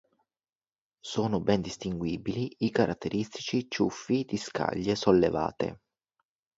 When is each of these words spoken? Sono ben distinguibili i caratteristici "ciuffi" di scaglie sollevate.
Sono 0.99 1.41
ben 1.41 1.61
distinguibili 1.61 2.55
i 2.61 2.71
caratteristici 2.71 3.67
"ciuffi" 3.69 4.23
di 4.27 4.35
scaglie 4.35 4.95
sollevate. 4.95 5.81